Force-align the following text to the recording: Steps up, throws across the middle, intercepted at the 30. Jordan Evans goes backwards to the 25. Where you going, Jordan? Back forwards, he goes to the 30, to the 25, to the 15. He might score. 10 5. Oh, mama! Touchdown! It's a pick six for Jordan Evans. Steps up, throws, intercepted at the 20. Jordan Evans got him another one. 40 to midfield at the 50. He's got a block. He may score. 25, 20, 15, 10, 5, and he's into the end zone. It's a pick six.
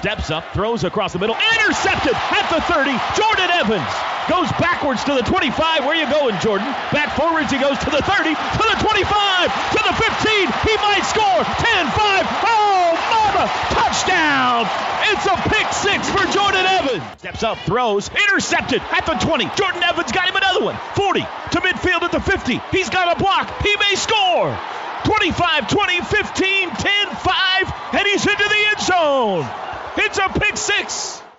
Steps 0.00 0.30
up, 0.32 0.48
throws 0.56 0.82
across 0.84 1.12
the 1.12 1.18
middle, 1.20 1.36
intercepted 1.36 2.16
at 2.16 2.48
the 2.48 2.56
30. 2.72 2.88
Jordan 3.20 3.52
Evans 3.52 3.92
goes 4.32 4.48
backwards 4.56 5.04
to 5.04 5.12
the 5.12 5.20
25. 5.20 5.84
Where 5.84 5.92
you 5.92 6.08
going, 6.08 6.40
Jordan? 6.40 6.64
Back 6.88 7.12
forwards, 7.20 7.52
he 7.52 7.60
goes 7.60 7.76
to 7.76 7.90
the 7.92 8.00
30, 8.00 8.32
to 8.32 8.64
the 8.64 8.78
25, 8.80 8.96
to 8.96 9.80
the 9.84 9.94
15. 10.00 10.48
He 10.64 10.74
might 10.80 11.04
score. 11.04 11.44
10 11.44 11.84
5. 11.92 12.26
Oh, 12.48 12.96
mama! 13.12 13.44
Touchdown! 13.76 14.64
It's 15.12 15.28
a 15.28 15.36
pick 15.52 15.68
six 15.68 16.08
for 16.08 16.24
Jordan 16.32 16.64
Evans. 16.64 17.04
Steps 17.20 17.42
up, 17.42 17.58
throws, 17.68 18.08
intercepted 18.08 18.80
at 18.80 19.04
the 19.04 19.20
20. 19.20 19.52
Jordan 19.52 19.82
Evans 19.84 20.12
got 20.12 20.30
him 20.30 20.36
another 20.36 20.64
one. 20.64 20.80
40 20.96 21.20
to 21.20 21.60
midfield 21.60 22.08
at 22.08 22.12
the 22.12 22.24
50. 22.24 22.56
He's 22.72 22.88
got 22.88 23.12
a 23.14 23.20
block. 23.20 23.52
He 23.60 23.76
may 23.76 23.96
score. 24.00 24.56
25, 25.04 25.68
20, 25.68 26.00
15, 26.00 26.70
10, 26.70 27.06
5, 27.20 27.74
and 27.92 28.06
he's 28.08 28.24
into 28.24 28.48
the 28.48 28.64
end 28.72 28.80
zone. 28.80 29.69
It's 29.96 30.18
a 30.18 30.28
pick 30.28 30.56
six. 30.56 31.20